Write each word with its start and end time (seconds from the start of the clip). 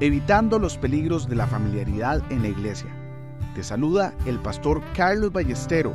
evitando 0.00 0.58
los 0.58 0.76
peligros 0.76 1.28
de 1.28 1.36
la 1.36 1.46
familiaridad 1.46 2.20
en 2.30 2.42
la 2.42 2.48
iglesia. 2.48 2.88
Te 3.54 3.62
saluda 3.62 4.12
el 4.26 4.40
pastor 4.40 4.82
Carlos 4.94 5.32
Ballestero 5.32 5.94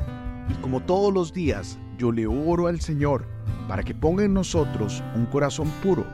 y 0.49 0.53
como 0.61 0.79
todos 0.81 1.13
los 1.13 1.33
días 1.33 1.77
yo 1.97 2.11
le 2.11 2.25
oro 2.25 2.67
al 2.67 2.79
Señor 2.79 3.25
para 3.67 3.83
que 3.83 3.93
ponga 3.93 4.23
en 4.23 4.33
nosotros 4.33 5.03
un 5.15 5.25
corazón 5.25 5.69
puro 5.83 6.05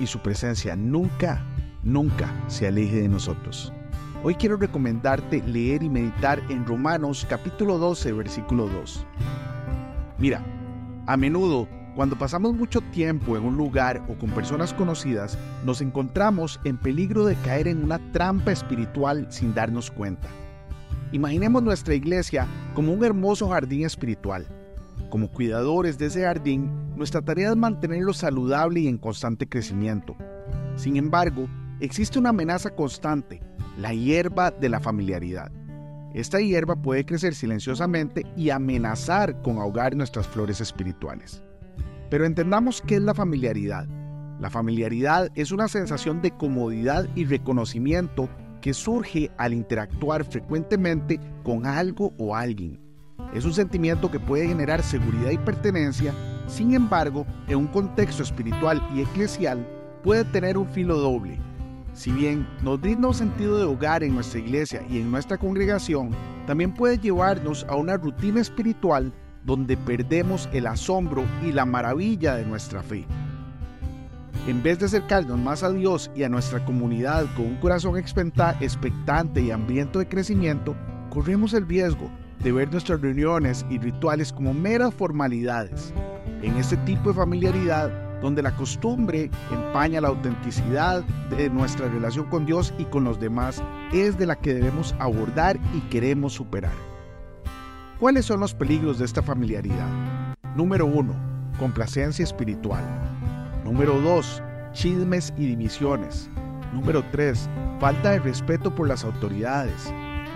y 0.00 0.06
su 0.06 0.20
presencia 0.20 0.74
nunca, 0.74 1.44
nunca 1.82 2.32
se 2.48 2.66
aleje 2.66 3.02
de 3.02 3.08
nosotros. 3.08 3.72
Hoy 4.22 4.36
quiero 4.36 4.56
recomendarte 4.56 5.42
leer 5.42 5.82
y 5.82 5.90
meditar 5.90 6.42
en 6.48 6.64
Romanos 6.64 7.26
capítulo 7.28 7.76
12, 7.76 8.12
versículo 8.14 8.66
2. 8.68 9.06
Mira, 10.18 10.42
a 11.06 11.16
menudo 11.18 11.68
cuando 11.94 12.18
pasamos 12.18 12.54
mucho 12.54 12.80
tiempo 12.80 13.36
en 13.36 13.44
un 13.44 13.56
lugar 13.56 14.04
o 14.08 14.14
con 14.18 14.30
personas 14.30 14.74
conocidas, 14.74 15.38
nos 15.64 15.80
encontramos 15.80 16.60
en 16.64 16.76
peligro 16.76 17.24
de 17.24 17.36
caer 17.36 17.68
en 17.68 17.84
una 17.84 18.00
trampa 18.10 18.50
espiritual 18.50 19.26
sin 19.30 19.54
darnos 19.54 19.90
cuenta. 19.90 20.28
Imaginemos 21.12 21.62
nuestra 21.62 21.94
iglesia 21.94 22.48
como 22.74 22.92
un 22.92 23.04
hermoso 23.04 23.48
jardín 23.48 23.84
espiritual. 23.84 24.48
Como 25.08 25.30
cuidadores 25.30 25.96
de 25.96 26.06
ese 26.06 26.22
jardín, 26.22 26.68
nuestra 26.96 27.22
tarea 27.22 27.50
es 27.50 27.56
mantenerlo 27.56 28.12
saludable 28.12 28.80
y 28.80 28.88
en 28.88 28.98
constante 28.98 29.48
crecimiento. 29.48 30.16
Sin 30.74 30.96
embargo, 30.96 31.46
existe 31.78 32.18
una 32.18 32.30
amenaza 32.30 32.70
constante, 32.70 33.40
la 33.78 33.94
hierba 33.94 34.50
de 34.50 34.68
la 34.68 34.80
familiaridad. 34.80 35.52
Esta 36.14 36.40
hierba 36.40 36.74
puede 36.74 37.04
crecer 37.04 37.34
silenciosamente 37.34 38.24
y 38.36 38.50
amenazar 38.50 39.40
con 39.42 39.58
ahogar 39.58 39.94
nuestras 39.94 40.26
flores 40.26 40.60
espirituales. 40.60 41.42
Pero 42.14 42.26
entendamos 42.26 42.80
qué 42.80 42.94
es 42.94 43.02
la 43.02 43.12
familiaridad. 43.12 43.88
La 44.38 44.48
familiaridad 44.48 45.32
es 45.34 45.50
una 45.50 45.66
sensación 45.66 46.22
de 46.22 46.30
comodidad 46.30 47.08
y 47.16 47.24
reconocimiento 47.24 48.28
que 48.60 48.72
surge 48.72 49.32
al 49.36 49.52
interactuar 49.52 50.24
frecuentemente 50.24 51.18
con 51.42 51.66
algo 51.66 52.12
o 52.16 52.36
alguien. 52.36 52.78
Es 53.34 53.44
un 53.44 53.52
sentimiento 53.52 54.12
que 54.12 54.20
puede 54.20 54.46
generar 54.46 54.84
seguridad 54.84 55.32
y 55.32 55.38
pertenencia, 55.38 56.14
sin 56.46 56.74
embargo, 56.74 57.26
en 57.48 57.56
un 57.56 57.66
contexto 57.66 58.22
espiritual 58.22 58.80
y 58.94 59.00
eclesial 59.00 59.66
puede 60.04 60.22
tener 60.22 60.56
un 60.56 60.68
filo 60.68 60.96
doble. 60.98 61.36
Si 61.94 62.12
bien 62.12 62.46
nos 62.62 62.80
brinda 62.80 63.08
un 63.08 63.14
sentido 63.14 63.58
de 63.58 63.64
hogar 63.64 64.04
en 64.04 64.14
nuestra 64.14 64.38
iglesia 64.38 64.84
y 64.88 65.00
en 65.00 65.10
nuestra 65.10 65.36
congregación, 65.36 66.10
también 66.46 66.74
puede 66.74 66.96
llevarnos 66.96 67.66
a 67.68 67.74
una 67.74 67.96
rutina 67.96 68.40
espiritual 68.40 69.12
donde 69.44 69.76
perdemos 69.76 70.48
el 70.52 70.66
asombro 70.66 71.24
y 71.44 71.52
la 71.52 71.64
maravilla 71.64 72.34
de 72.34 72.46
nuestra 72.46 72.82
fe. 72.82 73.04
En 74.46 74.62
vez 74.62 74.78
de 74.78 74.86
acercarnos 74.86 75.38
más 75.38 75.62
a 75.62 75.70
Dios 75.70 76.10
y 76.14 76.22
a 76.22 76.28
nuestra 76.28 76.64
comunidad 76.64 77.26
con 77.34 77.46
un 77.46 77.56
corazón 77.56 77.96
expectante 77.96 79.40
y 79.40 79.50
hambriento 79.50 79.98
de 79.98 80.08
crecimiento, 80.08 80.76
corremos 81.08 81.54
el 81.54 81.66
riesgo 81.66 82.10
de 82.42 82.52
ver 82.52 82.70
nuestras 82.70 83.00
reuniones 83.00 83.64
y 83.70 83.78
rituales 83.78 84.32
como 84.32 84.52
meras 84.52 84.92
formalidades. 84.92 85.94
En 86.42 86.56
este 86.56 86.76
tipo 86.78 87.08
de 87.08 87.14
familiaridad, 87.14 87.90
donde 88.20 88.42
la 88.42 88.54
costumbre 88.54 89.30
empaña 89.50 90.02
la 90.02 90.08
autenticidad 90.08 91.02
de 91.30 91.48
nuestra 91.48 91.88
relación 91.88 92.26
con 92.26 92.44
Dios 92.44 92.74
y 92.78 92.84
con 92.84 93.04
los 93.04 93.18
demás, 93.18 93.62
es 93.94 94.18
de 94.18 94.26
la 94.26 94.36
que 94.36 94.52
debemos 94.52 94.94
abordar 94.98 95.58
y 95.74 95.80
queremos 95.88 96.34
superar. 96.34 96.93
¿Cuáles 98.00 98.26
son 98.26 98.40
los 98.40 98.52
peligros 98.54 98.98
de 98.98 99.04
esta 99.04 99.22
familiaridad? 99.22 99.88
Número 100.56 100.84
1. 100.84 101.14
Complacencia 101.60 102.24
espiritual. 102.24 102.82
Número 103.64 104.00
2. 104.00 104.42
Chismes 104.72 105.32
y 105.36 105.46
divisiones. 105.46 106.28
Número 106.72 107.04
3. 107.12 107.48
Falta 107.78 108.10
de 108.10 108.18
respeto 108.18 108.74
por 108.74 108.88
las 108.88 109.04
autoridades. 109.04 109.94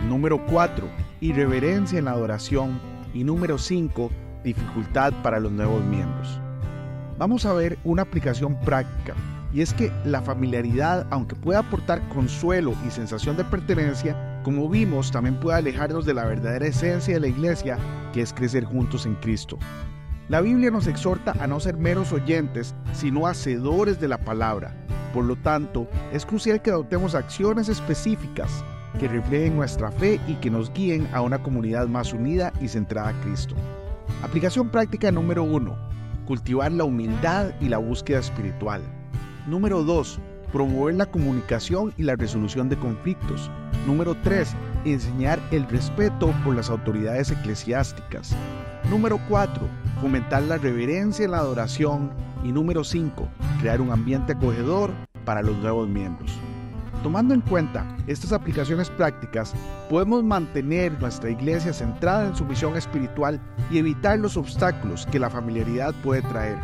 Número 0.09 0.47
4. 0.47 0.89
Irreverencia 1.21 1.99
en 1.99 2.05
la 2.05 2.13
adoración. 2.13 2.81
Y 3.13 3.25
número 3.25 3.59
5. 3.59 4.09
Dificultad 4.45 5.13
para 5.25 5.41
los 5.41 5.51
nuevos 5.51 5.85
miembros. 5.85 6.41
Vamos 7.19 7.45
a 7.45 7.55
ver 7.55 7.77
una 7.83 8.03
aplicación 8.03 8.59
práctica. 8.61 9.15
Y 9.53 9.63
es 9.63 9.75
que 9.75 9.93
la 10.05 10.23
familiaridad, 10.23 11.09
aunque 11.11 11.35
pueda 11.35 11.59
aportar 11.59 12.09
consuelo 12.11 12.75
y 12.87 12.91
sensación 12.91 13.37
de 13.37 13.45
pertenencia, 13.45 14.38
como 14.49 14.67
vimos, 14.67 15.11
también 15.11 15.39
puede 15.39 15.59
alejarnos 15.59 16.07
de 16.07 16.15
la 16.15 16.25
verdadera 16.25 16.69
esencia 16.69 17.13
de 17.13 17.21
la 17.21 17.27
iglesia, 17.27 17.77
que 18.15 18.23
es 18.23 18.33
crecer 18.33 18.65
juntos 18.65 19.05
en 19.05 19.15
Cristo. 19.17 19.59
La 20.31 20.41
Biblia 20.41 20.71
nos 20.71 20.87
exhorta 20.87 21.35
a 21.39 21.47
no 21.47 21.61
ser 21.61 21.77
meros 21.77 22.15
oyentes, 22.15 22.75
sino 22.95 23.27
hacedores 23.27 24.01
de 24.01 24.09
la 24.09 24.17
palabra. 24.17 24.75
Por 25.13 25.27
lo 25.27 25.37
tanto, 25.37 25.87
es 26.15 26.25
crucial 26.25 26.63
que 26.63 26.71
adoptemos 26.71 27.15
acciones 27.15 27.69
específicas 27.69 28.65
que 28.99 29.09
reflejen 29.09 29.55
nuestra 29.55 29.91
fe 29.91 30.19
y 30.27 30.37
que 30.37 30.49
nos 30.49 30.73
guíen 30.73 31.07
a 31.13 31.21
una 31.21 31.43
comunidad 31.43 31.87
más 31.87 32.15
unida 32.15 32.51
y 32.59 32.69
centrada 32.69 33.11
a 33.11 33.21
Cristo. 33.21 33.55
Aplicación 34.23 34.71
práctica 34.71 35.13
número 35.13 35.45
1. 35.45 35.77
Cultivar 36.27 36.73
la 36.73 36.85
humildad 36.85 37.51
y 37.61 37.69
la 37.69 37.77
búsqueda 37.77 38.21
espiritual. 38.21 38.81
Número 39.47 39.83
2 39.83 40.19
promover 40.53 40.95
la 40.95 41.07
comunicación 41.07 41.93
y 41.97 42.03
la 42.03 42.17
resolución 42.17 42.69
de 42.69 42.79
conflictos. 42.79 43.51
Número 43.87 44.17
3. 44.23 44.55
Enseñar 44.85 45.41
el 45.51 45.67
respeto 45.69 46.33
por 46.45 46.55
las 46.57 46.71
autoridades 46.71 47.31
eclesiásticas. 47.31 48.35
Número 48.91 49.21
4. 49.29 49.63
Fomentar 50.01 50.43
la 50.43 50.59
reverencia 50.59 51.25
en 51.25 51.33
la 51.33 51.39
adoración. 51.39 52.11
Y 52.45 52.53
número 52.53 52.85
5. 52.85 53.29
Crear 53.61 53.81
un 53.81 53.91
ambiente 53.91 54.33
acogedor 54.33 54.93
para 55.25 55.43
los 55.43 55.57
nuevos 55.59 55.89
miembros. 55.89 56.33
Tomando 57.03 57.33
en 57.33 57.41
cuenta 57.43 57.85
estas 58.09 58.33
aplicaciones 58.33 58.91
prácticas, 58.91 59.55
podemos 59.89 60.25
mantener 60.25 60.93
nuestra 61.01 61.31
iglesia 61.31 61.73
centrada 61.73 62.27
en 62.27 62.35
su 62.35 62.45
misión 62.45 62.77
espiritual 62.77 63.41
y 63.71 63.79
evitar 63.79 64.19
los 64.19 64.37
obstáculos 64.37 65.07
que 65.07 65.21
la 65.21 65.31
familiaridad 65.31 65.95
puede 66.03 66.23
traer. 66.23 66.59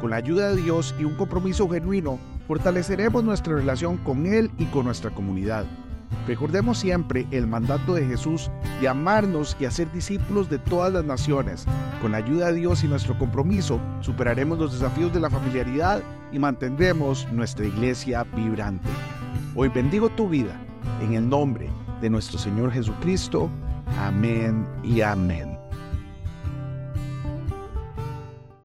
Con 0.00 0.10
la 0.10 0.16
ayuda 0.16 0.50
de 0.50 0.62
Dios 0.62 0.94
y 0.98 1.04
un 1.04 1.14
compromiso 1.14 1.68
genuino, 1.68 2.18
fortaleceremos 2.48 3.22
nuestra 3.22 3.54
relación 3.54 3.98
con 3.98 4.26
Él 4.26 4.50
y 4.58 4.64
con 4.66 4.86
nuestra 4.86 5.10
comunidad. 5.10 5.66
Recordemos 6.26 6.78
siempre 6.78 7.26
el 7.30 7.46
mandato 7.46 7.94
de 7.94 8.06
Jesús 8.06 8.50
de 8.80 8.88
amarnos 8.88 9.54
y 9.60 9.66
hacer 9.66 9.92
discípulos 9.92 10.48
de 10.48 10.58
todas 10.58 10.92
las 10.92 11.04
naciones. 11.04 11.66
Con 12.00 12.12
la 12.12 12.18
ayuda 12.18 12.46
de 12.46 12.60
Dios 12.60 12.82
y 12.82 12.88
nuestro 12.88 13.16
compromiso, 13.18 13.78
superaremos 14.00 14.58
los 14.58 14.72
desafíos 14.72 15.12
de 15.12 15.20
la 15.20 15.28
familiaridad 15.28 16.02
y 16.32 16.38
mantendremos 16.38 17.30
nuestra 17.32 17.66
iglesia 17.66 18.24
vibrante. 18.24 18.88
Hoy 19.54 19.68
bendigo 19.68 20.08
tu 20.08 20.28
vida 20.28 20.58
en 21.02 21.12
el 21.14 21.28
nombre 21.28 21.68
de 22.00 22.08
nuestro 22.08 22.38
Señor 22.38 22.72
Jesucristo. 22.72 23.50
Amén 23.98 24.66
y 24.82 25.02
amén. 25.02 25.57